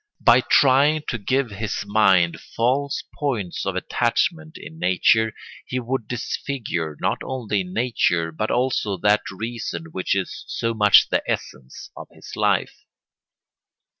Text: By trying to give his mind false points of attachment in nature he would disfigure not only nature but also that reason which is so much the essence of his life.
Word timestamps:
By 0.21 0.41
trying 0.41 1.03
to 1.09 1.19
give 1.19 1.51
his 1.51 1.83
mind 1.85 2.39
false 2.41 3.03
points 3.19 3.67
of 3.67 3.75
attachment 3.75 4.57
in 4.57 4.79
nature 4.79 5.31
he 5.67 5.79
would 5.79 6.07
disfigure 6.07 6.97
not 6.99 7.19
only 7.23 7.63
nature 7.63 8.31
but 8.31 8.49
also 8.49 8.97
that 8.97 9.21
reason 9.29 9.91
which 9.91 10.15
is 10.15 10.43
so 10.47 10.73
much 10.73 11.09
the 11.09 11.21
essence 11.29 11.91
of 11.95 12.07
his 12.09 12.35
life. 12.35 12.83